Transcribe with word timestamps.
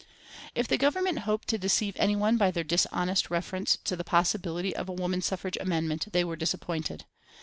If 0.55 0.67
the 0.67 0.79
Government 0.79 1.19
hoped 1.29 1.47
to 1.49 1.59
deceive 1.59 1.95
any 1.99 2.15
one 2.15 2.35
by 2.35 2.49
their 2.49 2.63
dishonest 2.63 3.29
reference 3.29 3.77
to 3.83 3.95
the 3.95 4.03
possibility 4.03 4.75
of 4.75 4.89
a 4.89 4.93
woman 4.93 5.21
suffrage 5.21 5.57
amendment, 5.57 6.07
they 6.11 6.23
were 6.23 6.35
disappointed. 6.35 7.05